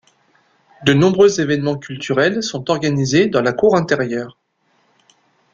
[0.83, 4.39] De nombreux évènements culturels sont organisés dans la cour intérieure.